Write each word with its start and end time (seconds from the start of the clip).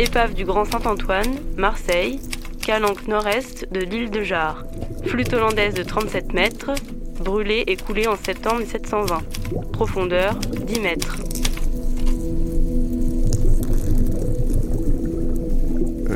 Épave 0.00 0.32
du 0.32 0.46
Grand 0.46 0.64
Saint-Antoine, 0.64 1.28
Marseille, 1.58 2.20
calanque 2.62 3.06
nord-est 3.06 3.70
de 3.70 3.80
l'île 3.80 4.08
de 4.08 4.22
Jarre. 4.22 4.64
Flûte 5.04 5.34
hollandaise 5.34 5.74
de 5.74 5.82
37 5.82 6.32
mètres, 6.32 6.70
brûlée 7.22 7.64
et 7.66 7.76
coulée 7.76 8.06
en 8.08 8.16
septembre 8.16 8.60
1720. 8.60 9.18
Profondeur 9.72 10.36
10 10.36 10.80
mètres. 10.80 11.18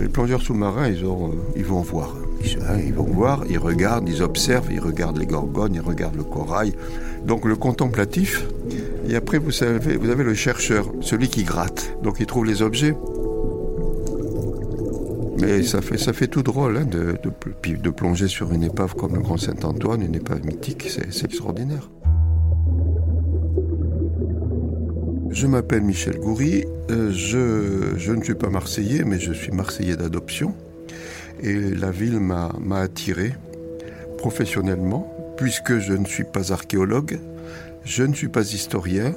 Les 0.00 0.08
plongeurs 0.08 0.40
sous-marins, 0.40 0.88
ils, 0.88 1.04
euh, 1.04 1.62
vont 1.62 1.82
voir. 1.82 2.14
Ils, 2.42 2.58
ils 2.86 2.94
vont 2.94 3.04
voir, 3.04 3.42
ils 3.50 3.58
regardent, 3.58 4.08
ils 4.08 4.22
observent, 4.22 4.72
ils 4.72 4.80
regardent 4.80 5.18
les 5.18 5.26
gorgones, 5.26 5.74
ils 5.74 5.82
regardent 5.82 6.16
le 6.16 6.24
corail. 6.24 6.72
Donc 7.26 7.44
le 7.44 7.54
contemplatif. 7.54 8.46
Et 9.06 9.14
après, 9.14 9.36
vous 9.36 9.62
avez 9.62 10.24
le 10.24 10.32
chercheur, 10.32 10.86
celui 11.02 11.28
qui 11.28 11.44
gratte. 11.44 11.98
Donc 12.02 12.16
il 12.18 12.24
trouve 12.24 12.46
les 12.46 12.62
objets. 12.62 12.94
Mais 15.40 15.62
ça 15.62 15.82
fait, 15.82 16.26
tout 16.26 16.42
drôle 16.42 16.76
hein, 16.76 16.86
de, 16.86 17.90
plonger 17.90 18.28
sur 18.28 18.52
une 18.52 18.62
épave 18.62 18.94
comme 18.94 19.14
le 19.14 19.20
Grand 19.20 19.36
Saint-Antoine, 19.36 20.02
une 20.02 20.14
épave 20.14 20.44
mythique, 20.44 20.88
c'est 20.88 21.24
extraordinaire. 21.24 21.90
Je 25.30 25.46
m'appelle 25.48 25.82
Michel 25.82 26.18
Goury, 26.18 26.64
euh, 26.90 27.10
je, 27.10 27.98
je, 27.98 28.12
ne 28.12 28.22
suis 28.22 28.34
pas 28.34 28.50
marseillais, 28.50 29.02
mais 29.04 29.18
je 29.18 29.32
suis 29.32 29.50
marseillais 29.50 29.96
d'adoption. 29.96 30.54
Et 31.42 31.54
la 31.54 31.90
ville 31.90 32.20
m'a 32.20 32.52
attiré 32.76 33.34
professionnellement, 34.16 35.34
puisque 35.36 35.78
je 35.78 35.92
ne 35.92 36.06
suis 36.06 36.24
pas 36.24 36.52
archéologue, 36.52 37.18
je 37.84 38.04
ne 38.04 38.14
suis 38.14 38.28
pas 38.28 38.42
historien, 38.52 39.12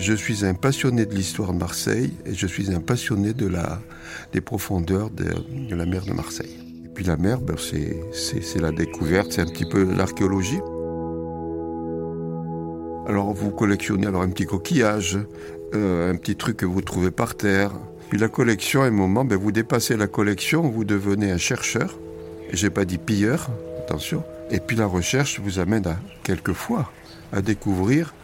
je 0.00 0.14
suis 0.14 0.46
un 0.46 0.54
passionné 0.54 1.04
de 1.04 1.14
l'histoire 1.14 1.52
de 1.52 1.58
Marseille 1.58 2.12
et 2.24 2.34
je 2.34 2.46
suis 2.46 2.72
un 2.72 2.80
passionné 2.80 3.34
de 3.34 3.46
la, 3.46 3.80
des 4.32 4.40
profondeurs 4.40 5.10
de, 5.10 5.26
la 5.74 5.84
mer 5.84 6.06
de 6.06 6.12
Marseille. 6.12 6.56
Et 6.84 6.88
puis 6.88 7.04
la 7.04 7.18
mer, 7.18 7.40
ben 7.40 7.56
c'est 7.58 8.60
la 8.60 8.72
découverte, 8.72 9.32
c'est 9.32 9.42
un 9.42 9.46
petit 9.46 9.66
peu 9.66 9.84
l'archéologie. 9.84 10.60
Alors 13.06 13.34
vous 13.34 13.50
collectionnez 13.50 14.06
alors 14.06 14.22
un 14.22 14.30
petit 14.30 14.46
coquillage, 14.46 15.18
euh, 15.74 16.12
un 16.12 16.16
petit 16.16 16.36
truc 16.36 16.56
que 16.56 16.66
vous 16.66 16.80
trouvez 16.80 17.10
par 17.10 17.36
terre. 17.36 17.72
Puis 18.08 18.18
la 18.18 18.28
collection, 18.28 18.82
à 18.82 18.86
un 18.86 18.90
moment, 18.90 19.24
ben 19.24 19.36
vous 19.36 19.52
dépassez 19.52 19.96
la 19.96 20.06
collection, 20.06 20.62
vous 20.62 20.84
devenez 20.84 21.30
un 21.30 21.38
chercheur. 21.38 21.98
J'ai 22.52 22.70
pas 22.70 22.86
dit 22.86 22.98
pilleur, 22.98 23.50
attention. 23.78 24.24
Et 24.50 24.60
puis 24.60 24.76
la 24.76 24.86
recherche 24.86 25.40
vous 25.40 25.58
amène 25.58 25.86
à 25.86 25.98
quelquefois 26.24 26.90
à 27.32 27.42
découvrir 27.42 28.14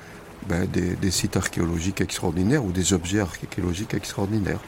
ben, 0.49 0.67
des, 0.67 0.97
des, 0.97 1.11
sites 1.11 1.37
archéologiques 1.37 2.01
extraordinaires 2.01 2.65
ou 2.65 2.73
des 2.73 2.93
objets 2.93 3.21
archéologiques 3.21 3.95
extraordinaires. 3.95 4.61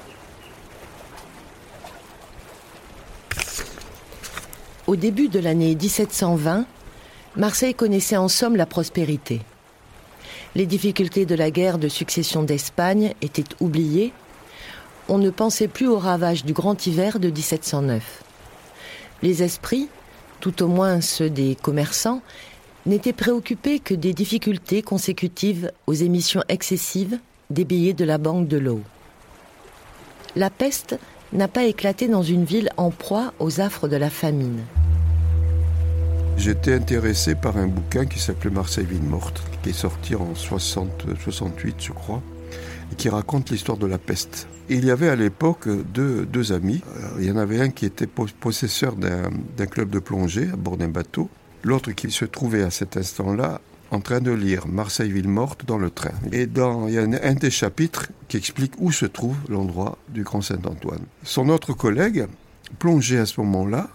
Au 4.87 4.97
début 4.97 5.29
de 5.29 5.39
l'année 5.39 5.75
1720, 5.75 6.65
Marseille 7.37 7.75
connaissait 7.75 8.17
en 8.17 8.29
somme 8.29 8.57
la 8.57 8.67
prospérité. 8.67 9.43
Les 10.55 10.67
difficultés 10.67 11.27
de 11.27 11.35
la 11.35 11.51
guerre 11.51 11.79
de 11.79 11.89
succession 11.89 12.43
d'Espagne 12.43 13.15
étaient 13.21 13.45
oubliées. 13.61 14.13
On 15.09 15.19
ne 15.19 15.31
pensait 15.31 15.69
plus 15.69 15.87
aux 15.87 15.99
ravages 15.99 16.45
du 16.45 16.53
grand 16.53 16.87
hiver 16.87 17.21
de 17.21 17.29
1709. 17.29 18.23
Les 19.23 19.43
esprits, 19.43 19.89
tout 20.41 20.63
au 20.63 20.69
moins 20.69 21.01
ceux 21.01 21.29
des 21.29 21.55
commerçants, 21.55 22.23
n'étaient 22.89 23.13
préoccupés 23.13 23.79
que 23.79 23.95
des 23.95 24.15
difficultés 24.15 24.83
consécutives 24.83 25.71
aux 25.87 25.93
émissions 25.93 26.43
excessives 26.49 27.19
des 27.51 27.65
billets 27.65 27.93
de 27.93 28.05
la 28.05 28.17
Banque 28.17 28.49
de 28.49 28.57
l'eau. 28.57 28.81
La 30.37 30.49
peste 30.49 30.99
n'a 31.33 31.49
pas 31.49 31.65
éclaté 31.65 32.09
dans 32.09 32.23
une 32.23 32.45
ville 32.45 32.71
en 32.79 32.91
proie 32.91 33.35
aux 33.39 33.61
affres 33.61 33.89
de 33.89 33.97
la 33.97 34.09
famine. 34.09 34.61
J'étais 36.39 36.73
intéressé 36.73 37.35
par 37.35 37.59
un 37.59 37.67
bouquin 37.67 38.07
qui 38.07 38.19
s'appelait 38.19 38.51
Marseille 38.51 38.87
ville 38.87 39.03
morte, 39.03 39.43
qui 39.63 39.71
est 39.71 39.73
sorti 39.73 40.15
en 40.15 40.35
60, 40.35 41.07
68 41.23 41.77
je 41.81 41.93
crois, 41.93 42.23
et 42.91 42.95
qui 42.95 43.11
raconte 43.11 43.51
l'histoire 43.51 43.77
de 43.77 43.87
la 43.87 43.99
peste. 43.99 44.49
Il 44.71 44.85
y 44.85 44.91
avait 44.91 45.09
à 45.09 45.17
l'époque 45.17 45.69
deux, 45.69 46.25
deux, 46.25 46.53
amis. 46.53 46.83
Il 47.19 47.25
y 47.25 47.31
en 47.31 47.37
avait 47.37 47.61
un 47.61 47.71
qui 47.71 47.87
était 47.87 48.07
possesseur 48.07 48.95
d'un 48.97 49.67
club 49.67 49.91
de 49.91 49.99
plongée 49.99 50.49
à 50.53 50.57
bord 50.57 50.77
d'un 50.77 50.89
bateau, 50.89 51.29
l'autre 51.63 51.93
qui 51.93 52.11
se 52.11 52.25
trouvait 52.25 52.63
à 52.63 52.71
cet 52.71 52.97
instant-là 52.97 53.61
en 53.91 54.01
train 54.01 54.21
de 54.21 54.31
lire 54.31 54.67
Marseille 54.67 55.11
ville 55.11 55.29
morte 55.29 55.65
dans 55.65 55.79
le 55.79 55.91
train. 55.91 56.13
Et 56.33 56.47
dans, 56.47 56.89
il 56.89 56.95
y 56.95 56.99
a 56.99 57.03
un, 57.03 57.35
des 57.35 57.51
chapitres 57.51 58.09
qui 58.29 58.37
explique 58.37 58.73
où 58.79 58.93
se 58.93 59.07
trouve 59.07 59.37
l'endroit 59.49 59.99
du 60.09 60.23
Grand 60.23 60.43
Saint-Antoine. 60.43 61.05
Son 61.23 61.49
autre 61.49 61.73
collègue 61.73 62.27
plongeait 62.79 63.19
à 63.19 63.27
ce 63.27 63.41
moment-là 63.41 63.89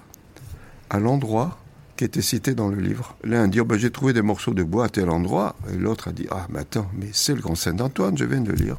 à 0.90 1.00
l'endroit 1.00 1.60
qui 1.96 2.06
était 2.06 2.24
cité 2.24 2.56
dans 2.56 2.70
le 2.70 2.82
livre. 2.82 3.16
L'un 3.24 3.48
dit 3.48 3.60
oh, 3.60 3.66
ben, 3.66 3.78
j'ai 3.78 3.92
trouvé 3.92 4.14
des 4.14 4.24
morceaux 4.24 4.54
de 4.54 4.64
bois 4.64 4.86
à 4.86 4.90
tel 4.90 5.10
endroit, 5.10 5.56
et 5.72 5.78
l'autre 5.78 6.08
a 6.08 6.12
dit 6.12 6.26
ah 6.32 6.48
mais 6.50 6.60
attends 6.60 6.90
mais 6.98 7.10
c'est 7.14 7.36
le 7.36 7.42
Grand 7.42 7.56
Saint-Antoine, 7.56 8.18
je 8.18 8.26
viens 8.26 8.42
de 8.42 8.52
lire. 8.52 8.78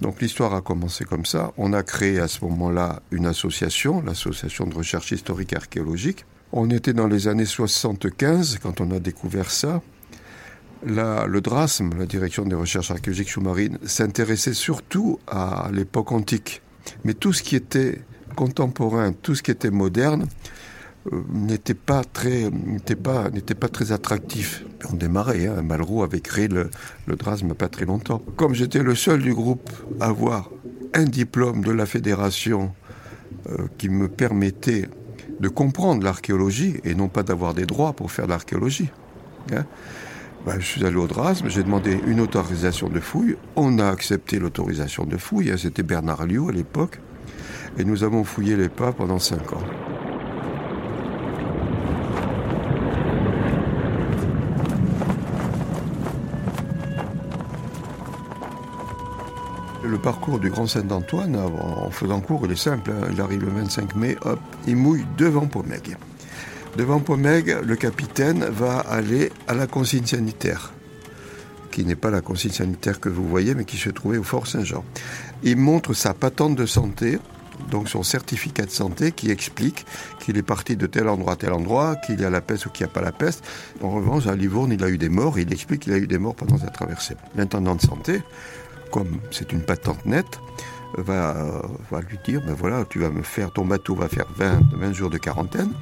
Donc 0.00 0.20
l'histoire 0.20 0.54
a 0.54 0.62
commencé 0.62 1.04
comme 1.04 1.26
ça. 1.26 1.52
On 1.56 1.72
a 1.72 1.82
créé 1.82 2.18
à 2.18 2.26
ce 2.26 2.44
moment-là 2.44 3.02
une 3.10 3.26
association, 3.26 4.02
l'association 4.02 4.66
de 4.66 4.74
recherche 4.74 5.12
historique 5.12 5.52
archéologique. 5.52 6.24
On 6.52 6.68
était 6.70 6.92
dans 6.92 7.06
les 7.06 7.28
années 7.28 7.44
75 7.44 8.58
quand 8.60 8.80
on 8.80 8.90
a 8.90 8.98
découvert 8.98 9.50
ça. 9.50 9.82
La, 10.84 11.26
le 11.26 11.40
DRASM, 11.40 11.90
la 11.98 12.06
Direction 12.06 12.44
des 12.44 12.56
recherches 12.56 12.90
archéologiques 12.90 13.28
sous-marines, 13.28 13.78
s'intéressait 13.84 14.54
surtout 14.54 15.20
à 15.28 15.70
l'époque 15.72 16.10
antique. 16.10 16.62
Mais 17.04 17.14
tout 17.14 17.32
ce 17.32 17.42
qui 17.42 17.54
était 17.54 18.00
contemporain, 18.34 19.12
tout 19.12 19.34
ce 19.34 19.42
qui 19.42 19.50
était 19.52 19.70
moderne, 19.70 20.26
euh, 21.12 21.22
n'était 21.32 21.74
pas 21.74 22.02
très 22.02 22.50
n'était 22.50 22.96
pas 22.96 23.30
n'était 23.30 23.54
pas 23.54 23.68
très 23.68 23.92
attractif. 23.92 24.64
On 24.90 24.96
démarrait, 24.96 25.46
hein, 25.46 25.62
Malraux 25.62 26.02
avait 26.02 26.20
créé 26.20 26.48
le, 26.48 26.70
le 27.06 27.16
DRASM 27.16 27.54
pas 27.54 27.68
très 27.68 27.84
longtemps. 27.84 28.22
Comme 28.36 28.54
j'étais 28.54 28.82
le 28.82 28.94
seul 28.94 29.22
du 29.22 29.34
groupe 29.34 29.70
à 30.00 30.06
avoir 30.06 30.50
un 30.94 31.04
diplôme 31.04 31.62
de 31.62 31.70
la 31.70 31.86
fédération 31.86 32.74
euh, 33.48 33.68
qui 33.78 33.88
me 33.88 34.08
permettait 34.08 34.88
de 35.40 35.48
comprendre 35.48 36.04
l'archéologie 36.04 36.80
et 36.84 36.94
non 36.94 37.08
pas 37.08 37.22
d'avoir 37.22 37.54
des 37.54 37.66
droits 37.66 37.94
pour 37.94 38.12
faire 38.12 38.26
l'archéologie. 38.26 38.90
Hein 39.52 39.64
ben, 40.46 40.58
je 40.58 40.64
suis 40.64 40.84
allé 40.86 40.96
au 40.96 41.06
DRASM, 41.06 41.50
j'ai 41.50 41.62
demandé 41.62 42.00
une 42.06 42.20
autorisation 42.20 42.88
de 42.88 42.98
fouille. 42.98 43.36
On 43.56 43.78
a 43.78 43.88
accepté 43.88 44.38
l'autorisation 44.38 45.04
de 45.04 45.18
fouille. 45.18 45.50
Hein, 45.50 45.56
C'était 45.58 45.82
Bernard 45.82 46.26
Liu 46.26 46.48
à 46.48 46.52
l'époque. 46.52 46.98
Et 47.78 47.84
nous 47.84 48.04
avons 48.04 48.24
fouillé 48.24 48.56
les 48.56 48.70
pas 48.70 48.92
pendant 48.92 49.18
cinq 49.18 49.52
ans. 49.52 49.62
Le 59.90 59.98
parcours 59.98 60.38
du 60.38 60.50
Grand 60.50 60.68
Saint-Antoine, 60.68 61.34
en 61.34 61.90
faisant 61.90 62.20
court, 62.20 62.42
il 62.44 62.52
est 62.52 62.56
simple. 62.56 62.92
Hein. 62.92 63.08
Il 63.12 63.20
arrive 63.20 63.44
le 63.44 63.50
25 63.50 63.96
mai, 63.96 64.16
hop, 64.22 64.38
il 64.68 64.76
mouille 64.76 65.04
devant 65.18 65.48
Pomègue. 65.48 65.96
Devant 66.76 67.00
Pomègue, 67.00 67.56
le 67.64 67.74
capitaine 67.74 68.44
va 68.44 68.78
aller 68.78 69.32
à 69.48 69.54
la 69.54 69.66
consigne 69.66 70.06
sanitaire, 70.06 70.72
qui 71.72 71.84
n'est 71.84 71.96
pas 71.96 72.10
la 72.10 72.20
consigne 72.20 72.52
sanitaire 72.52 73.00
que 73.00 73.08
vous 73.08 73.26
voyez, 73.26 73.56
mais 73.56 73.64
qui 73.64 73.78
se 73.78 73.90
trouvait 73.90 74.18
au 74.18 74.22
Fort 74.22 74.46
Saint-Jean. 74.46 74.84
Il 75.42 75.56
montre 75.56 75.92
sa 75.92 76.14
patente 76.14 76.54
de 76.54 76.66
santé, 76.66 77.18
donc 77.72 77.88
son 77.88 78.04
certificat 78.04 78.66
de 78.66 78.70
santé 78.70 79.10
qui 79.10 79.32
explique 79.32 79.84
qu'il 80.20 80.36
est 80.36 80.44
parti 80.44 80.76
de 80.76 80.86
tel 80.86 81.08
endroit 81.08 81.32
à 81.32 81.36
tel 81.36 81.52
endroit, 81.52 81.96
qu'il 81.96 82.20
y 82.20 82.24
a 82.24 82.30
la 82.30 82.40
peste 82.40 82.66
ou 82.66 82.70
qu'il 82.70 82.86
n'y 82.86 82.92
a 82.92 82.94
pas 82.94 83.02
la 83.02 83.12
peste. 83.12 83.44
En 83.82 83.90
revanche, 83.90 84.28
à 84.28 84.36
Livourne, 84.36 84.70
il 84.70 84.84
a 84.84 84.88
eu 84.88 84.98
des 84.98 85.08
morts, 85.08 85.36
il 85.36 85.52
explique 85.52 85.80
qu'il 85.82 85.92
a 85.94 85.98
eu 85.98 86.06
des 86.06 86.18
morts 86.18 86.36
pendant 86.36 86.58
sa 86.58 86.68
traversée. 86.68 87.16
L'intendant 87.34 87.74
de 87.74 87.80
santé, 87.80 88.22
comme 88.90 89.20
c'est 89.30 89.52
une 89.52 89.62
patente 89.62 90.04
nette, 90.06 90.40
va, 90.96 91.62
va 91.90 92.00
lui 92.00 92.18
dire, 92.24 92.42
ben 92.44 92.54
voilà, 92.54 92.84
tu 92.88 92.98
vas 92.98 93.10
me 93.10 93.22
faire, 93.22 93.52
ton 93.52 93.64
bateau 93.64 93.94
va 93.94 94.08
faire 94.08 94.26
20, 94.36 94.60
20 94.74 94.92
jours 94.92 95.10
de 95.10 95.18
quarantaine, 95.18 95.72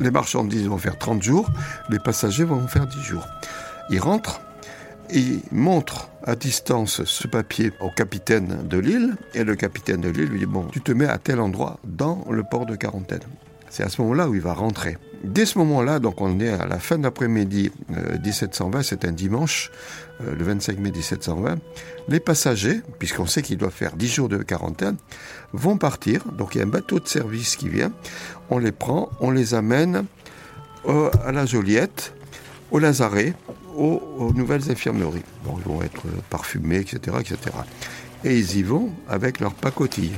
les 0.00 0.10
marchandises 0.10 0.66
vont 0.66 0.78
faire 0.78 0.98
30 0.98 1.22
jours, 1.22 1.48
les 1.90 1.98
passagers 1.98 2.44
vont 2.44 2.66
faire 2.66 2.86
10 2.86 3.00
jours. 3.02 3.26
Il 3.90 4.00
rentre, 4.00 4.40
il 5.12 5.42
montre 5.52 6.08
à 6.24 6.36
distance 6.36 7.04
ce 7.04 7.28
papier 7.28 7.72
au 7.80 7.90
capitaine 7.90 8.66
de 8.66 8.78
l'île, 8.78 9.16
et 9.34 9.44
le 9.44 9.54
capitaine 9.56 10.00
de 10.00 10.08
l'île 10.08 10.30
lui 10.30 10.40
dit, 10.40 10.46
bon, 10.46 10.66
tu 10.72 10.80
te 10.80 10.92
mets 10.92 11.06
à 11.06 11.18
tel 11.18 11.40
endroit 11.40 11.78
dans 11.84 12.24
le 12.30 12.42
port 12.42 12.66
de 12.66 12.76
quarantaine. 12.76 13.20
C'est 13.68 13.82
à 13.82 13.88
ce 13.88 14.00
moment-là 14.02 14.28
où 14.28 14.34
il 14.34 14.40
va 14.40 14.54
rentrer. 14.54 14.96
Dès 15.24 15.46
ce 15.46 15.56
moment-là, 15.58 16.00
donc 16.00 16.20
on 16.20 16.38
est 16.38 16.50
à 16.50 16.66
la 16.66 16.78
fin 16.78 16.98
d'après-midi 16.98 17.72
1720, 18.22 18.78
euh, 18.78 18.82
c'est 18.82 19.06
un 19.06 19.12
dimanche, 19.12 19.70
euh, 20.20 20.34
le 20.36 20.44
25 20.44 20.78
mai 20.78 20.90
1720, 20.90 21.56
les 22.08 22.20
passagers, 22.20 22.82
puisqu'on 22.98 23.24
sait 23.24 23.40
qu'ils 23.40 23.56
doivent 23.56 23.72
faire 23.72 23.96
10 23.96 24.08
jours 24.08 24.28
de 24.28 24.36
quarantaine, 24.38 24.96
vont 25.54 25.78
partir. 25.78 26.24
Donc 26.26 26.54
il 26.54 26.58
y 26.58 26.60
a 26.60 26.64
un 26.64 26.70
bateau 26.70 27.00
de 27.00 27.08
service 27.08 27.56
qui 27.56 27.70
vient, 27.70 27.90
on 28.50 28.58
les 28.58 28.70
prend, 28.70 29.08
on 29.20 29.30
les 29.30 29.54
amène 29.54 30.04
à 30.86 31.32
la 31.32 31.46
Joliette, 31.46 32.12
au 32.70 32.78
Lazaret, 32.78 33.32
aux, 33.74 34.30
nouvelles 34.34 34.70
infirmeries. 34.70 35.22
Bon, 35.42 35.56
ils 35.58 35.64
vont 35.64 35.82
être 35.82 36.02
parfumés, 36.28 36.80
etc., 36.80 37.16
etc. 37.20 37.38
Et 38.24 38.38
ils 38.38 38.58
y 38.58 38.62
vont 38.62 38.90
avec 39.08 39.40
leur 39.40 39.54
pacotille. 39.54 40.12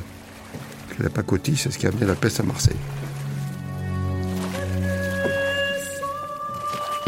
La 0.98 1.10
pacotille, 1.10 1.56
c'est 1.56 1.70
ce 1.70 1.78
qui 1.78 1.86
a 1.86 1.90
amené 1.90 2.06
la 2.06 2.16
peste 2.16 2.40
à 2.40 2.42
Marseille. 2.42 2.76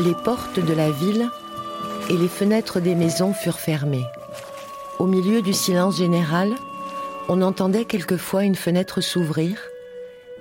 Les 0.00 0.14
portes 0.14 0.60
de 0.60 0.72
la 0.72 0.92
ville 0.92 1.28
et 2.08 2.16
les 2.16 2.28
fenêtres 2.28 2.78
des 2.78 2.94
maisons 2.94 3.32
furent 3.32 3.58
fermées. 3.58 4.06
Au 5.00 5.06
milieu 5.06 5.42
du 5.42 5.52
silence 5.52 5.98
général, 5.98 6.54
on 7.28 7.42
entendait 7.42 7.84
quelquefois 7.84 8.44
une 8.44 8.54
fenêtre 8.54 9.00
s'ouvrir 9.00 9.58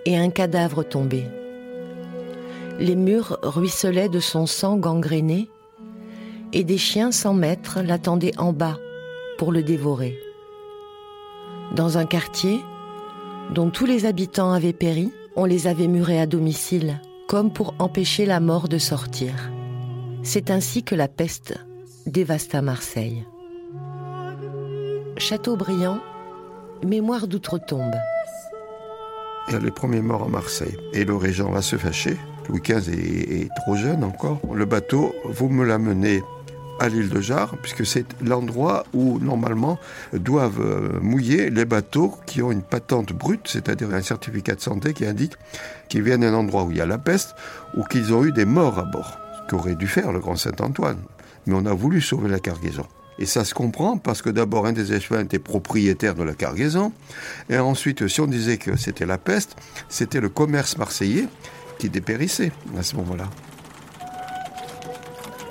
et 0.05 0.15
un 0.15 0.29
cadavre 0.29 0.83
tomber. 0.83 1.25
Les 2.79 2.95
murs 2.95 3.39
ruisselaient 3.41 4.09
de 4.09 4.19
son 4.19 4.45
sang 4.45 4.77
gangréné 4.77 5.49
et 6.53 6.63
des 6.63 6.77
chiens 6.77 7.11
sans 7.11 7.33
maître 7.33 7.79
l'attendaient 7.81 8.37
en 8.37 8.53
bas 8.53 8.77
pour 9.39 9.51
le 9.51 9.63
dévorer. 9.63 10.19
Dans 11.75 11.97
un 11.97 12.05
quartier 12.05 12.61
dont 13.55 13.71
tous 13.71 13.87
les 13.87 14.05
habitants 14.05 14.51
avaient 14.51 14.71
péri, 14.71 15.11
on 15.35 15.45
les 15.45 15.65
avait 15.65 15.87
murés 15.87 16.21
à 16.21 16.27
domicile 16.27 17.01
comme 17.27 17.51
pour 17.51 17.75
empêcher 17.79 18.25
la 18.25 18.39
mort 18.39 18.69
de 18.69 18.77
sortir. 18.77 19.51
C'est 20.23 20.49
ainsi 20.49 20.83
que 20.83 20.95
la 20.95 21.07
peste 21.07 21.55
dévasta 22.05 22.61
Marseille. 22.61 23.25
Châteaubriand, 25.17 25.99
mémoire 26.85 27.27
d'outre-tombe. 27.27 27.95
Il 29.47 29.53
y 29.53 29.55
a 29.57 29.59
les 29.59 29.71
premiers 29.71 30.01
morts 30.01 30.23
à 30.23 30.27
Marseille 30.27 30.77
et 30.93 31.05
le 31.05 31.15
régent 31.15 31.51
va 31.51 31.61
se 31.61 31.75
fâcher. 31.75 32.17
Louis 32.49 32.61
XV 32.61 32.93
est, 32.93 33.49
trop 33.55 33.75
jeune 33.75 34.03
encore. 34.03 34.39
Le 34.53 34.65
bateau, 34.65 35.13
vous 35.25 35.49
me 35.49 35.65
l'amenez 35.65 36.21
à 36.79 36.89
l'île 36.89 37.09
de 37.09 37.21
Jarre, 37.21 37.55
puisque 37.61 37.85
c'est 37.85 38.05
l'endroit 38.21 38.85
où 38.93 39.19
normalement 39.19 39.79
doivent 40.13 40.61
euh, 40.61 40.99
mouiller 41.01 41.49
les 41.49 41.65
bateaux 41.65 42.15
qui 42.25 42.41
ont 42.41 42.51
une 42.51 42.61
patente 42.61 43.13
brute, 43.13 43.47
c'est-à-dire 43.47 43.93
un 43.93 44.01
certificat 44.01 44.55
de 44.55 44.61
santé 44.61 44.93
qui 44.93 45.05
indique 45.05 45.33
qu'ils 45.89 46.03
viennent 46.03 46.21
d'un 46.21 46.33
endroit 46.33 46.63
où 46.63 46.71
il 46.71 46.77
y 46.77 46.81
a 46.81 46.85
la 46.85 46.97
peste 46.97 47.35
ou 47.75 47.83
qu'ils 47.83 48.13
ont 48.13 48.23
eu 48.23 48.31
des 48.31 48.45
morts 48.45 48.79
à 48.79 48.83
bord, 48.83 49.17
ce 49.37 49.49
qu'aurait 49.49 49.75
dû 49.75 49.87
faire 49.87 50.11
le 50.11 50.19
Grand 50.19 50.35
Saint-Antoine. 50.35 50.99
Mais 51.45 51.55
on 51.55 51.65
a 51.65 51.73
voulu 51.73 52.01
sauver 52.01 52.29
la 52.29 52.39
cargaison. 52.39 52.85
Et 53.19 53.25
ça 53.25 53.45
se 53.45 53.53
comprend 53.53 53.97
parce 53.97 54.21
que 54.21 54.29
d'abord 54.29 54.67
un 54.67 54.73
des 54.73 54.93
échevins 54.93 55.21
était 55.21 55.39
propriétaire 55.39 56.13
de 56.13 56.23
la 56.23 56.33
cargaison, 56.33 56.91
et 57.49 57.57
ensuite 57.57 58.07
si 58.07 58.21
on 58.21 58.27
disait 58.27 58.57
que 58.57 58.77
c'était 58.77 59.05
la 59.05 59.17
peste, 59.17 59.55
c'était 59.89 60.21
le 60.21 60.29
commerce 60.29 60.77
marseillais 60.77 61.27
qui 61.79 61.89
dépérissait 61.89 62.51
à 62.77 62.83
ce 62.83 62.95
moment-là. 62.97 63.29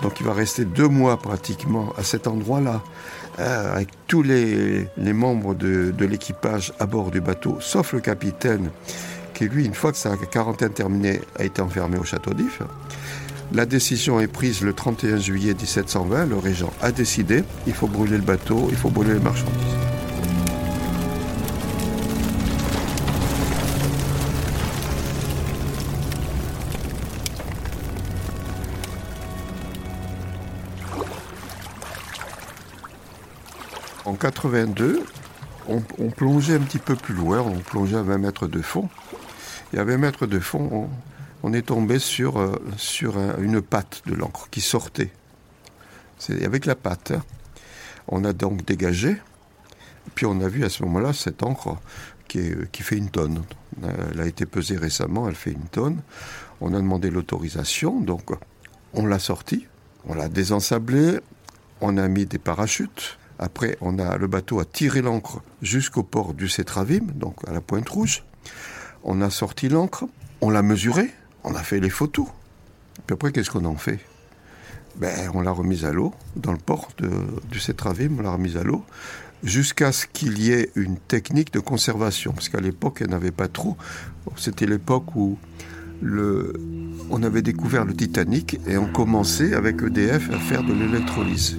Donc 0.03 0.21
il 0.21 0.27
va 0.27 0.33
rester 0.33 0.65
deux 0.65 0.89
mois 0.89 1.17
pratiquement 1.17 1.93
à 1.97 2.03
cet 2.03 2.27
endroit-là, 2.27 2.83
euh, 3.39 3.75
avec 3.75 3.89
tous 4.07 4.23
les, 4.23 4.89
membres 4.99 5.55
de, 5.55 5.93
l'équipage 6.05 6.73
à 6.79 6.87
bord 6.87 7.11
du 7.11 7.21
bateau, 7.21 7.59
sauf 7.61 7.93
le 7.93 8.01
capitaine, 8.01 8.71
qui 9.35 9.49
lui, 9.49 9.67
une 9.67 9.75
fois 9.75 9.93
que 9.93 9.99
sa 9.99 10.17
quarantaine 10.17 10.73
terminée, 10.73 11.21
a 11.39 11.45
été 11.45 11.61
enfermé 11.61 11.99
au 11.99 12.05
château 12.05 12.33
d'If. 12.33 12.63
La 13.53 13.65
décision 13.65 14.19
est 14.19 14.27
prise 14.27 14.63
le 14.63 14.73
31 14.73 15.19
juillet 15.19 15.55
1720. 15.55 16.27
Le 16.27 16.37
régent 16.37 16.73
a 16.83 16.91
décidé, 16.91 17.45
il 17.67 17.75
faut 17.75 17.87
brûler 17.87 18.17
le 18.17 18.25
bateau, 18.25 18.67
il 18.71 18.77
faut 18.77 18.91
brûler 18.91 19.15
les 19.15 19.21
marchandises. 19.21 19.86
En 34.07 34.15
82, 34.15 35.03
on, 35.67 35.81
plongeait 36.11 36.55
un 36.55 36.61
petit 36.61 36.79
peu 36.79 36.95
plus 36.95 37.13
loin, 37.13 37.41
on 37.41 37.59
plongeait 37.59 37.97
à 37.97 38.03
20 38.03 38.19
mètres 38.19 38.47
de 38.47 38.63
fond. 38.63 38.89
Et 39.73 39.79
à 39.79 39.85
20 39.85 39.97
mètres 39.99 40.27
de 40.29 40.39
fond, 40.39 40.89
on, 41.43 41.53
est 41.53 41.67
tombé 41.67 41.99
sur, 41.99 42.39
euh, 42.39 42.55
une 43.41 43.61
patte 43.61 44.03
de 44.07 44.15
l'encre 44.15 44.49
qui 44.49 44.61
sortait. 44.61 45.11
C'est 46.19 46.45
avec 46.45 46.67
la 46.67 46.77
patte. 46.77 47.11
Hein. 47.11 47.25
On 48.07 48.25
a 48.25 48.33
donc 48.33 48.65
dégagé, 48.65 49.17
puis 50.15 50.25
on 50.25 50.41
a 50.41 50.47
vu 50.47 50.65
à 50.65 50.69
ce 50.69 50.85
moment-là 50.85 51.13
cette 51.13 51.43
encre 51.43 51.77
qui, 52.29 52.53
qui, 52.71 52.85
fait 52.85 52.97
une 52.97 53.11
tonne. 53.11 53.43
Elle 53.83 54.21
a 54.21 54.27
été 54.27 54.47
pesée 54.47 54.77
récemment, 54.77 55.29
elle 55.29 55.35
fait 55.35 55.51
une 55.51 55.67
tonne. 55.67 56.01
On 56.61 56.75
a 56.75 56.77
demandé 56.77 57.11
l'autorisation, 57.11 58.01
donc 58.01 58.31
on 58.95 59.05
l'a 59.05 59.19
sortie, 59.19 59.67
on 60.07 60.15
l'a 60.15 60.29
désensablée, 60.29 61.19
on 61.81 61.97
a 61.97 62.07
mis 62.07 62.25
des 62.25 62.39
parachutes, 62.39 63.19
après, 63.39 63.77
on 63.81 63.99
a 63.99 64.17
le 64.17 64.27
bateau 64.27 64.61
a 64.61 64.65
tiré 64.65 65.03
l'ancre 65.03 65.43
jusqu'au 65.63 66.03
port 66.03 66.35
du 66.35 66.49
Cétravim, 66.49 67.07
donc 67.15 67.37
à 67.47 67.53
la 67.53 67.61
Pointe 67.61 67.89
Rouge. 67.89 68.25
On 69.05 69.21
a 69.21 69.31
sorti 69.31 69.69
l'ancre, 69.69 70.05
on 70.41 70.51
l'a 70.51 70.63
mesuré, 70.63 71.11
on 71.45 71.55
a 71.55 71.63
fait 71.63 71.81
les 71.81 71.91
photos. 71.91 72.27
Puis 73.07 73.15
après, 73.15 73.33
qu'est-ce 73.33 73.51
qu'on 73.51 73.65
en 73.65 73.77
fait? 73.77 74.01
Ben, 74.97 75.31
On 75.35 75.43
l'a 75.43 75.51
remise 75.51 75.85
à 75.85 75.93
l'eau, 75.93 76.15
dans 76.37 76.53
le 76.53 76.59
port 76.59 76.89
du 77.51 77.61
Cétravim, 77.61 78.17
on 78.19 78.23
l'a 78.23 78.31
remise 78.31 78.57
à 78.57 78.63
l'eau, 78.63 78.85
jusqu'à 79.45 79.93
ce 79.93 80.07
qu'il 80.07 80.41
y 80.43 80.51
ait 80.51 80.71
une 80.75 80.97
technique 80.97 81.53
de 81.53 81.61
conservation. 81.61 82.33
Parce 82.33 82.49
qu'à 82.49 82.61
l'époque, 82.61 82.99
elle 83.03 83.11
n'avait 83.11 83.31
pas 83.31 83.49
trop. 83.49 83.77
C'était 84.37 84.67
l'époque 84.67 85.15
où 85.15 85.39
on 87.11 87.23
avait 87.23 87.43
découvert 87.43 87.85
le 87.85 87.95
Titanic 87.95 88.59
et 88.67 88.77
on 88.79 88.87
commençait 88.87 89.55
avec 89.55 89.83
EDF 89.83 90.31
à 90.31 90.39
faire 90.39 90.63
de 90.65 90.73
l'électrolyse. 90.73 91.59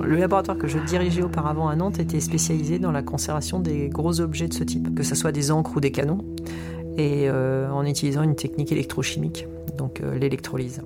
Le 0.00 0.16
laboratoire 0.16 0.58
que 0.58 0.66
je 0.66 0.78
dirigeais 0.78 1.22
auparavant 1.22 1.68
à 1.68 1.76
Nantes 1.76 1.98
était 1.98 2.20
spécialisé 2.20 2.78
dans 2.78 2.92
la 2.92 3.02
conservation 3.02 3.60
des 3.60 3.88
gros 3.88 4.20
objets 4.20 4.48
de 4.48 4.54
ce 4.54 4.64
type, 4.64 4.94
que 4.94 5.02
ce 5.02 5.14
soit 5.14 5.32
des 5.32 5.50
encres 5.50 5.76
ou 5.76 5.80
des 5.80 5.90
canons, 5.90 6.24
et 6.96 7.28
euh, 7.28 7.70
en 7.70 7.84
utilisant 7.84 8.22
une 8.22 8.34
technique 8.34 8.72
électrochimique, 8.72 9.46
donc 9.76 10.00
euh, 10.00 10.18
l'électrolyse. 10.18 10.82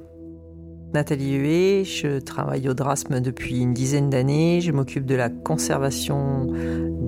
Nathalie 0.95 1.35
Huet, 1.35 1.85
je 1.85 2.19
travaille 2.19 2.69
au 2.69 2.75
Drasme 2.75 3.21
depuis 3.21 3.61
une 3.61 3.73
dizaine 3.73 4.11
d'années. 4.11 4.61
Je 4.61 4.73
m'occupe 4.73 5.07
de 5.07 5.15
la 5.15 5.31
conservation 5.31 6.53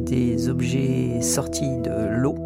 des 0.07 0.49
objets 0.49 1.21
sortis 1.21 1.79
de 1.83 2.17
l'eau 2.17 2.44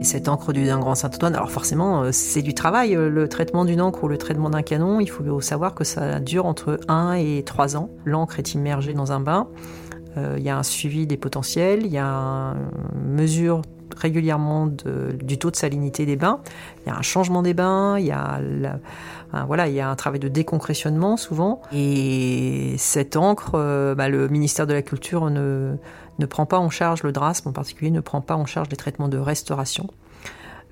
et 0.00 0.04
cette 0.04 0.28
encre 0.28 0.52
du 0.52 0.64
d'un 0.64 0.78
grand 0.78 0.94
Saint-Antoine, 0.94 1.34
alors 1.34 1.50
forcément, 1.50 2.02
euh, 2.02 2.10
c'est 2.12 2.42
du 2.42 2.54
travail. 2.54 2.94
Euh, 2.94 3.10
le 3.10 3.28
traitement 3.28 3.64
d'une 3.64 3.80
encre 3.80 4.04
ou 4.04 4.08
le 4.08 4.16
traitement 4.16 4.48
d'un 4.48 4.62
canon, 4.62 5.00
il 5.00 5.10
faut 5.10 5.40
savoir 5.40 5.74
que 5.74 5.82
ça 5.82 6.20
dure 6.20 6.46
entre 6.46 6.78
1 6.86 7.14
et 7.14 7.42
3 7.44 7.76
ans. 7.76 7.90
L'encre 8.04 8.38
est 8.38 8.54
immergée 8.54 8.92
dans 8.92 9.10
un 9.10 9.18
bain. 9.18 9.48
Euh, 10.16 10.36
il 10.38 10.44
y 10.44 10.50
a 10.50 10.56
un 10.56 10.62
suivi 10.62 11.06
des 11.06 11.16
potentiels, 11.16 11.84
il 11.84 11.90
y 11.90 11.98
a 11.98 12.06
une 12.94 13.14
mesure 13.14 13.62
régulièrement 13.96 14.68
du 14.68 15.38
taux 15.38 15.50
de 15.50 15.56
salinité 15.56 16.06
des 16.06 16.14
bains. 16.14 16.40
Il 16.86 16.90
y 16.90 16.92
a 16.92 16.96
un 16.96 17.02
changement 17.02 17.42
des 17.42 17.54
bains, 17.54 17.98
il 17.98 18.06
y 18.06 18.12
a 18.12 18.38
un, 19.32 19.44
voilà, 19.46 19.66
il 19.66 19.74
y 19.74 19.80
a 19.80 19.90
un 19.90 19.96
travail 19.96 20.20
de 20.20 20.28
déconcressionnement 20.28 21.16
souvent. 21.16 21.62
Et 21.72 22.76
cette 22.78 23.16
encre, 23.16 23.94
bah, 23.96 24.08
le 24.08 24.28
ministère 24.28 24.68
de 24.68 24.74
la 24.74 24.82
Culture 24.82 25.28
ne, 25.30 25.74
ne 26.18 26.26
prend 26.26 26.46
pas 26.46 26.58
en 26.58 26.70
charge, 26.70 27.02
le 27.02 27.12
DRASM 27.12 27.48
en 27.48 27.52
particulier, 27.52 27.90
ne 27.90 28.00
prend 28.00 28.20
pas 28.20 28.36
en 28.36 28.46
charge 28.46 28.68
les 28.70 28.76
traitements 28.76 29.08
de 29.08 29.18
restauration. 29.18 29.88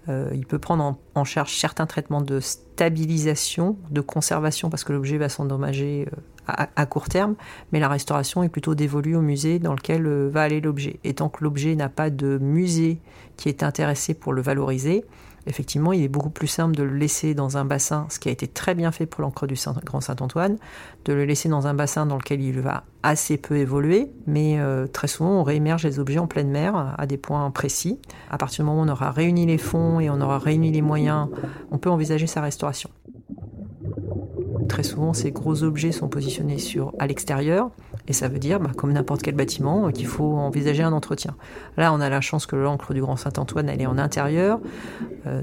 Euh, 0.09 0.31
il 0.35 0.47
peut 0.47 0.59
prendre 0.59 0.97
en, 1.15 1.25
charge 1.25 1.57
certains 1.57 1.87
traitements 1.87 2.21
de 2.21 2.39
stabilisation, 2.39 3.77
de 3.91 4.01
conservation, 4.01 4.71
parce 4.71 4.85
que 4.85 4.93
l'objet 4.93 5.19
va 5.19 5.29
s'endommager 5.29 6.07
euh, 6.13 6.53
à, 6.77 6.87
court 6.87 7.09
terme, 7.09 7.35
mais 7.73 7.81
la 7.81 7.89
restauration 7.89 8.45
est 8.45 8.49
plutôt 8.49 8.77
dévolue 8.77 9.17
au 9.17 9.21
musée 9.21 9.59
dans 9.59 9.75
lequel 9.75 10.07
euh, 10.07 10.29
va 10.33 10.43
aller 10.43 10.61
l'objet. 10.61 11.01
Et 11.03 11.15
tant 11.15 11.29
que 11.29 11.43
l'objet 11.43 11.75
n'a 11.75 11.89
pas 11.89 12.11
de 12.11 12.39
musée 12.39 13.01
qui 13.37 13.49
est 13.49 13.65
intéressé 13.65 14.15
pour 14.15 14.33
le 14.33 14.43
valoriser, 14.43 15.05
effectivement, 15.47 15.93
il 15.93 16.03
est 16.03 16.09
beaucoup 16.09 16.31
plus 16.31 16.47
simple 16.47 16.77
de 16.77 16.83
le 16.83 16.97
laisser 16.97 17.35
dans 17.35 17.57
un 17.57 17.65
bassin, 17.65 18.07
ce 18.11 18.19
qui 18.19 18.29
a 18.29 18.33
été 18.33 18.47
très 18.49 18.75
bien 18.75 18.93
fait 18.93 19.07
pour 19.07 19.23
l'encre 19.23 19.47
du 19.47 19.55
Grand 19.85 20.01
Saint-Antoine, 20.01 20.57
de 21.05 21.13
le 21.13 21.25
laisser 21.25 21.49
dans 21.49 21.67
un 21.67 21.75
bassin 21.75 22.07
dans 22.07 22.17
lequel 22.17 22.41
il 22.41 22.61
va 22.61 22.85
assez 23.03 23.37
peu 23.37 23.57
évoluer, 23.57 24.11
mais 24.27 24.59
euh, 24.59 24.87
très 24.87 25.07
souvent 25.07 25.41
on 25.41 25.43
réémerge 25.43 25.85
les 25.85 25.99
objets 25.99 26.19
en 26.19 26.27
pleine 26.27 26.51
mer 26.51 26.95
à 26.99 27.07
des 27.07 27.17
points 27.17 27.51
précis. 27.51 28.01
À 28.31 28.39
partir 28.39 28.65
du 28.65 28.69
moment 28.69 28.83
où 28.83 28.85
on 28.85 28.89
aura 28.89 29.11
réuni 29.13 29.47
les 29.47 29.59
fonds 29.59 30.01
et 30.01 30.11
on 30.11 30.21
aura 30.21 30.39
réuni 30.39 30.73
les 30.73 30.83
moyens, 30.83 31.29
on 31.71 31.79
peut 31.79 31.91
envisager 31.91 32.27
sa 32.27 32.41
restauration. 32.41 32.91
Très 34.69 34.83
souvent, 34.83 35.15
ces 35.15 35.31
gros 35.31 35.63
objets 35.63 35.93
sont 35.93 36.09
positionnés 36.09 36.59
sur, 36.59 36.93
à 36.99 37.07
l'extérieur, 37.07 37.71
et 38.09 38.13
ça 38.13 38.29
veut 38.29 38.39
dire, 38.39 38.61
bah, 38.61 38.71
comme 38.77 38.93
n'importe 38.93 39.23
quel 39.23 39.35
bâtiment, 39.35 39.91
qu'il 39.91 40.07
faut 40.07 40.37
envisager 40.37 40.83
un 40.83 40.93
entretien. 40.93 41.37
Là, 41.77 41.93
on 41.93 42.01
a 42.01 42.09
la 42.09 42.21
chance 42.21 42.47
que 42.47 42.57
l'encre 42.57 42.95
du 42.95 43.01
Grand 43.01 43.17
Saint-Antoine, 43.17 43.69
elle 43.69 43.83
est 43.83 43.87
en 43.87 43.99
intérieur, 43.99 44.61
euh, 45.27 45.43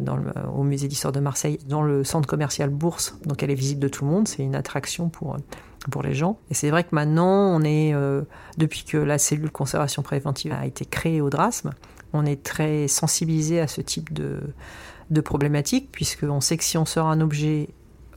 au 0.55 0.63
musée 0.63 0.87
d'histoire 0.87 1.11
de 1.11 1.19
Marseille, 1.19 1.59
dans 1.67 1.81
le 1.81 2.03
centre 2.03 2.27
commercial 2.27 2.69
Bourse, 2.69 3.17
donc 3.25 3.43
elle 3.43 3.51
est 3.51 3.55
visible 3.55 3.81
de 3.81 3.87
tout 3.87 4.05
le 4.05 4.11
monde, 4.11 4.27
c'est 4.27 4.43
une 4.43 4.55
attraction 4.55 5.09
pour, 5.09 5.37
pour 5.91 6.03
les 6.03 6.13
gens. 6.13 6.37
Et 6.49 6.53
c'est 6.53 6.69
vrai 6.69 6.83
que 6.83 6.93
maintenant, 6.93 7.55
on 7.55 7.63
est, 7.63 7.93
euh, 7.93 8.21
depuis 8.57 8.85
que 8.85 8.97
la 8.97 9.17
cellule 9.17 9.51
conservation 9.51 10.01
préventive 10.01 10.53
a 10.53 10.65
été 10.65 10.85
créée 10.85 11.21
au 11.21 11.29
DRASM, 11.29 11.71
on 12.13 12.25
est 12.25 12.43
très 12.43 12.87
sensibilisé 12.87 13.59
à 13.59 13.67
ce 13.67 13.81
type 13.81 14.13
de, 14.13 14.39
de 15.09 15.21
problématique, 15.21 15.89
puisqu'on 15.91 16.41
sait 16.41 16.57
que 16.57 16.63
si 16.63 16.77
on 16.77 16.85
sort 16.85 17.07
un 17.07 17.19
objet 17.21 17.69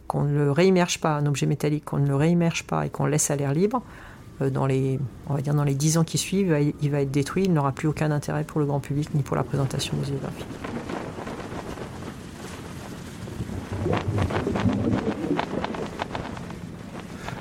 qu'on 0.07 0.23
ne 0.23 0.35
le 0.35 0.53
réimmerge 0.53 1.01
pas, 1.01 1.17
un 1.17 1.27
objet 1.27 1.47
métallique, 1.47 1.85
qu'on 1.85 1.99
ne 1.99 2.07
le 2.07 2.15
réimmerge 2.15 2.65
pas 2.65 2.87
et 2.87 2.91
qu'on 2.91 3.07
laisse 3.07 3.31
à 3.31 3.37
l'air 3.37 3.53
libre, 3.53 3.83
euh, 3.83 4.16
dans 4.41 4.67
les, 4.67 4.99
on 5.29 5.35
va 5.35 5.41
dire 5.41 5.55
dans 5.55 5.65
les 5.65 5.75
10 5.75 5.99
ans 5.99 6.05
qui 6.05 6.19
suivent, 6.19 6.57
il 6.83 6.91
va 6.91 7.01
être 7.01 7.11
détruit, 7.11 7.45
il 7.45 7.53
n'aura 7.53 7.73
plus 7.73 7.89
aucun 7.89 8.11
intérêt 8.11 8.45
pour 8.45 8.61
le 8.61 8.67
grand 8.67 8.81
public 8.81 9.15
ni 9.15 9.23
pour 9.23 9.37
la 9.37 9.45
présentation 9.45 9.97
muséographique. 9.97 10.47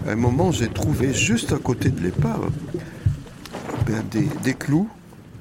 À 0.08 0.12
un 0.12 0.16
moment, 0.16 0.52
j'ai 0.52 0.68
trouvé 0.68 1.14
juste 1.14 1.52
à 1.52 1.58
côté 1.58 1.90
de 1.90 2.00
l'épave 2.00 2.52
ben, 3.88 4.04
des, 4.44 4.54
clous, 4.54 4.88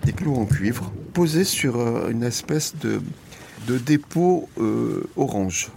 des 0.05 0.13
clous 0.13 0.35
en 0.35 0.47
cuivre, 0.47 0.91
posés 1.13 1.45
sur 1.45 1.79
euh, 1.79 2.09
une 2.11 2.23
espèce 2.23 2.75
de, 2.81 3.01
dépôt 3.79 4.49
euh, 4.59 5.05
orange. 5.17 5.71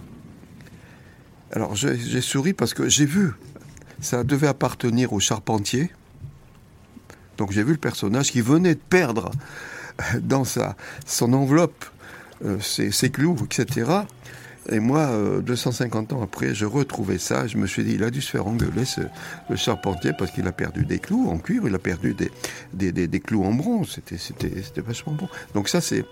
Alors 1.52 1.74
j'ai 1.74 2.20
souri 2.20 2.52
parce 2.52 2.74
que 2.74 2.88
j'ai 2.88 3.06
vu, 3.06 3.32
ça 4.00 4.24
devait 4.24 4.48
appartenir 4.48 5.12
au 5.12 5.20
charpentier. 5.20 5.90
Donc 7.36 7.52
j'ai 7.52 7.62
vu 7.62 7.72
le 7.72 7.78
personnage 7.78 8.32
qui 8.32 8.40
venait 8.40 8.74
de 8.74 8.80
perdre 8.80 9.30
dans 10.20 10.44
sa, 10.44 10.76
son 11.06 11.32
enveloppe 11.32 11.84
euh, 12.44 12.58
ses, 12.60 13.10
clous, 13.10 13.36
etc. 13.44 13.90
Et 14.70 14.80
moi, 14.80 15.10
250 15.40 16.12
euh, 16.12 16.16
ans 16.16 16.22
après, 16.22 16.54
je 16.54 16.66
retrouvais 16.66 17.18
ça. 17.18 17.46
Je 17.46 17.56
me 17.56 17.66
suis 17.66 17.82
dit, 17.84 17.94
il 17.94 18.04
a 18.04 18.10
dû 18.10 18.20
se 18.20 18.30
faire 18.30 18.46
engueuler, 18.46 18.84
ce, 18.84 19.00
le 19.48 19.56
charpentier, 19.56 20.12
parce 20.16 20.30
qu'il 20.30 20.46
a 20.46 20.52
perdu 20.52 20.84
des 20.84 20.98
clous 20.98 21.28
en 21.28 21.38
cuivre, 21.38 21.68
il 21.68 21.74
a 21.74 21.78
perdu 21.78 22.14
des, 22.74 23.20
clous 23.20 23.44
en 23.44 23.52
bronze. 23.52 23.98
C'était, 24.16 24.80
vachement 24.80 25.14
bon. 25.14 25.28
Donc 25.54 25.68
ça, 25.68 25.80
c'est, 25.80 26.04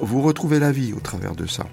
vous 0.00 0.22
retrouvez 0.22 0.58
la 0.58 0.72
vie 0.72 0.92
au 0.92 1.00
travers 1.00 1.36
de 1.36 1.46
ça. 1.46 1.66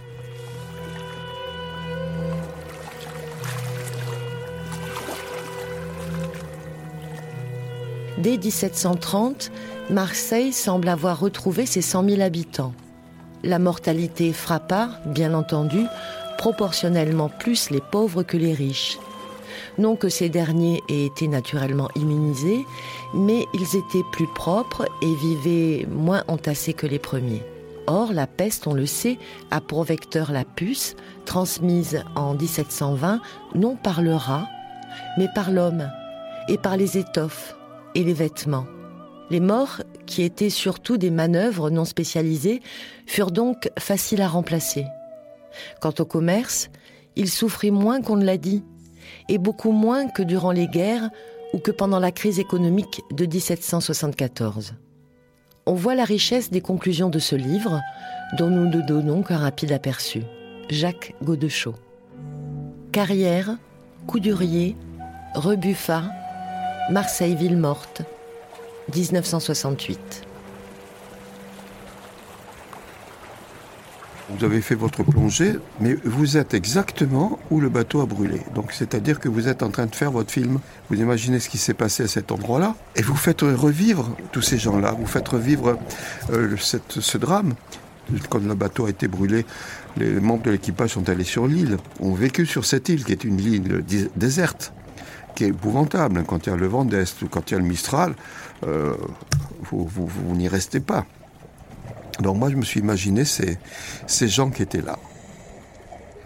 Dès 8.28 8.38
1730, 8.38 9.52
Marseille 9.90 10.52
semble 10.52 10.90
avoir 10.90 11.18
retrouvé 11.18 11.66
ses 11.66 11.82
100 11.82 12.10
000 12.10 12.22
habitants. 12.22 12.74
La 13.42 13.58
mortalité 13.58 14.34
frappa, 14.34 14.90
bien 15.06 15.34
entendu, 15.34 15.86
proportionnellement 16.38 17.30
plus 17.30 17.70
les 17.70 17.80
pauvres 17.80 18.24
que 18.24 18.36
les 18.36 18.54
riches. 18.54 19.00
Non 19.78 19.96
que 19.96 20.10
ces 20.10 20.28
derniers 20.28 20.82
aient 20.90 21.06
été 21.06 21.30
naturellement 21.30 21.88
immunisés, 21.96 22.66
mais 23.14 23.46
ils 23.54 23.78
étaient 23.78 24.06
plus 24.12 24.28
propres 24.36 24.90
et 25.02 25.16
vivaient 25.16 25.88
moins 25.90 26.26
entassés 26.28 26.74
que 26.74 26.86
les 26.86 27.00
premiers. 27.00 27.46
Or, 27.88 28.12
la 28.12 28.28
peste, 28.28 28.68
on 28.68 28.74
le 28.74 28.88
sait, 28.88 29.20
a 29.52 29.62
pour 29.62 29.86
vecteur 29.86 30.34
la 30.34 30.44
puce, 30.44 30.98
transmise 31.24 32.04
en 32.18 32.34
1720 32.34 33.22
non 33.56 33.78
par 33.78 34.02
le 34.02 34.16
rat, 34.16 34.50
mais 35.18 35.30
par 35.34 35.50
l'homme 35.50 35.90
et 36.50 36.58
par 36.58 36.76
les 36.76 36.98
étoffes, 36.98 37.57
et 37.98 38.04
les 38.04 38.14
vêtements. 38.14 38.68
Les 39.32 39.40
morts, 39.40 39.82
qui 40.06 40.22
étaient 40.22 40.52
surtout 40.52 40.98
des 40.98 41.10
manœuvres 41.10 41.72
non 41.72 41.84
spécialisées, 41.84 42.62
furent 43.08 43.32
donc 43.32 43.70
faciles 43.78 44.22
à 44.22 44.28
remplacer. 44.28 44.86
Quant 45.82 45.94
au 46.00 46.06
commerce, 46.06 46.70
il 47.16 47.28
souffrit 47.28 47.72
moins 47.72 48.02
qu'on 48.02 48.16
ne 48.16 48.24
l'a 48.24 48.38
dit, 48.38 48.64
et 49.30 49.40
beaucoup 49.40 49.72
moins 49.72 50.08
que 50.08 50.22
durant 50.22 50.52
les 50.52 50.68
guerres 50.68 51.10
ou 51.54 51.58
que 51.58 51.72
pendant 51.72 52.00
la 52.00 52.12
crise 52.12 52.40
économique 52.40 53.02
de 53.12 53.26
1774. 53.26 54.76
On 55.66 55.74
voit 55.74 55.96
la 55.96 56.06
richesse 56.06 56.52
des 56.52 56.62
conclusions 56.62 57.10
de 57.10 57.20
ce 57.20 57.36
livre, 57.36 57.82
dont 58.38 58.50
nous 58.50 58.70
ne 58.70 58.82
donnons 58.82 59.24
qu'un 59.24 59.38
rapide 59.38 59.72
aperçu. 59.72 60.22
Jacques 60.70 61.16
Godechaux. 61.24 61.76
Carrière, 62.92 63.58
Coudurier, 64.06 64.76
Rebuffat, 65.34 66.04
Marseille 66.90 67.36
ville 67.36 67.58
morte, 67.58 68.02
1968. 68.96 70.00
Vous 74.30 74.46
avez 74.46 74.62
fait 74.62 74.76
votre 74.76 75.04
plongée, 75.04 75.56
mais 75.82 75.96
vous 76.06 76.38
êtes 76.38 76.54
exactement 76.54 77.40
où 77.52 77.60
le 77.60 77.68
bateau 77.68 78.00
a 78.00 78.06
brûlé. 78.06 78.40
Donc, 78.56 78.72
c'est-à-dire 78.72 79.20
que 79.20 79.28
vous 79.28 79.50
êtes 79.50 79.64
en 79.64 79.70
train 79.70 79.86
de 79.86 79.96
faire 79.96 80.12
votre 80.12 80.32
film. 80.32 80.60
Vous 80.90 80.96
imaginez 80.96 81.42
ce 81.42 81.50
qui 81.50 81.58
s'est 81.58 81.74
passé 81.74 82.04
à 82.04 82.08
cet 82.08 82.32
endroit-là, 82.32 82.74
et 82.96 83.02
vous 83.02 83.18
faites 83.18 83.42
revivre 83.42 84.16
tous 84.32 84.42
ces 84.42 84.58
gens-là. 84.58 84.92
Vous 84.98 85.08
faites 85.08 85.28
revivre 85.28 85.78
euh, 86.32 86.56
ce 86.58 87.18
drame. 87.18 87.54
Quand 88.30 88.42
le 88.42 88.56
bateau 88.56 88.86
a 88.86 88.90
été 88.90 89.10
brûlé, 89.10 89.46
les 89.98 90.22
membres 90.22 90.44
de 90.44 90.52
l'équipage 90.52 90.92
sont 90.92 91.10
allés 91.10 91.26
sur 91.26 91.48
l'île, 91.48 91.76
ont 92.00 92.14
vécu 92.14 92.46
sur 92.46 92.64
cette 92.64 92.88
île 92.88 93.04
qui 93.04 93.12
est 93.12 93.26
une 93.26 93.40
île 93.42 93.84
déserte 94.16 94.72
qui 95.38 95.44
est 95.44 95.50
épouvantable. 95.50 96.24
Quand 96.26 96.48
il 96.48 96.50
y 96.50 96.54
a 96.54 96.56
le 96.56 96.66
vent 96.66 96.84
d'Est 96.84 97.22
ou 97.22 97.28
quand 97.30 97.52
il 97.52 97.54
y 97.54 97.58
a 97.58 97.60
le 97.60 97.66
Mistral, 97.66 98.16
euh, 98.66 98.96
vous, 99.72 100.10
n'y 100.34 100.48
restez 100.48 100.80
pas. 100.80 101.06
Donc 102.20 102.38
moi, 102.38 102.50
je 102.50 102.56
me 102.56 102.64
suis 102.64 102.80
imaginé 102.80 103.24
ces, 103.24 103.60
ces 104.08 104.28
gens 104.28 104.50
qui 104.50 104.64
étaient 104.64 104.82
là. 104.82 104.98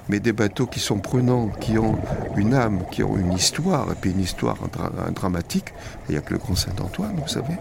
Mais 0.07 0.21
des 0.21 0.31
bateaux 0.31 0.65
qui 0.65 0.79
sont 0.79 0.99
prenants, 0.99 1.49
qui 1.49 1.77
ont 1.77 1.97
une 2.37 2.53
âme, 2.53 2.83
qui 2.89 3.03
ont 3.03 3.17
une 3.17 3.33
histoire, 3.33 3.91
et 3.91 3.95
puis 3.99 4.11
une 4.11 4.21
histoire 4.21 4.57
dramatique. 5.13 5.73
Il 6.07 6.13
n'y 6.13 6.17
a 6.17 6.21
que 6.21 6.33
le 6.33 6.39
Grand 6.39 6.55
Saint-Antoine, 6.55 7.19
vous 7.21 7.27
savez. 7.27 7.57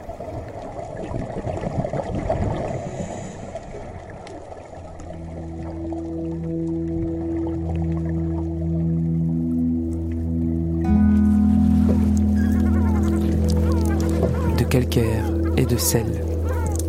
De 15.71 15.77
sel. 15.77 16.07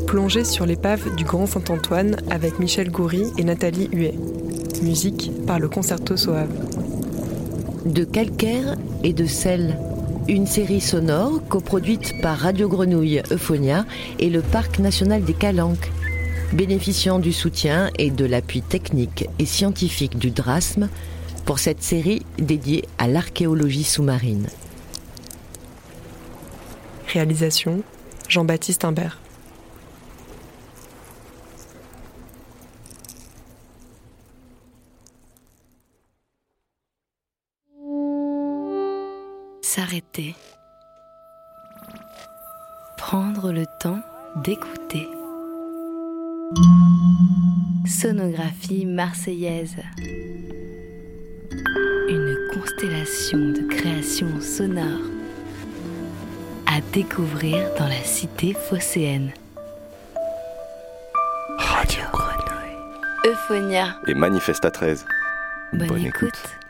Plongée 0.08 0.44
sur 0.44 0.66
l'épave 0.66 1.16
du 1.16 1.24
Grand 1.24 1.46
Saint-Antoine 1.46 2.18
avec 2.30 2.58
Michel 2.60 2.90
Goury 2.90 3.26
et 3.38 3.44
Nathalie 3.44 3.90
Huet. 3.94 4.16
Musique 4.82 5.32
par 5.46 5.60
le 5.60 5.70
Concerto 5.70 6.18
Soave. 6.18 6.50
De 7.86 8.04
calcaire 8.04 8.76
et 9.04 9.14
de 9.14 9.26
sel. 9.26 9.78
Une 10.28 10.48
série 10.48 10.82
sonore 10.82 11.48
coproduite 11.48 12.20
par 12.22 12.40
Radio 12.40 12.68
Grenouille 12.68 13.22
Euphonia 13.32 13.86
et 14.20 14.30
le 14.30 14.42
Parc 14.42 14.80
national 14.80 15.24
des 15.24 15.34
Calanques, 15.34 15.92
bénéficiant 16.54 17.20
du 17.20 17.34
soutien 17.34 17.92
et 18.00 18.10
de 18.10 18.26
l'appui 18.26 18.62
technique 18.62 19.28
et 19.38 19.46
scientifique 19.46 20.18
du 20.18 20.32
DRASM 20.32 20.90
pour 21.46 21.60
cette 21.60 21.84
série 21.84 22.24
dédiée 22.40 22.86
à 22.98 23.08
l'archéologie 23.08 23.84
sous-marine. 23.84 24.48
Réalisation 27.08 27.84
Jean-Baptiste 28.32 28.86
Imbert. 28.86 29.20
S'arrêter. 39.62 40.34
Prendre 42.98 43.52
le 43.52 43.66
temps 43.82 44.00
d'écouter. 44.46 45.06
Sonographie 47.86 48.86
marseillaise. 48.86 49.76
Une 52.08 52.38
constellation 52.54 53.40
de 53.40 53.68
créations 53.68 54.40
sonores 54.40 55.21
à 56.82 56.94
découvrir 56.94 57.74
dans 57.78 57.88
la 57.88 58.02
cité 58.04 58.54
phocéenne. 58.54 59.32
Radio 61.58 62.02
Euphonia. 63.26 63.96
Et 64.08 64.14
Manifesta 64.16 64.72
13. 64.72 65.06
Bonne, 65.74 65.88
Bonne 65.88 66.06
écoute. 66.06 66.30
écoute. 66.34 66.61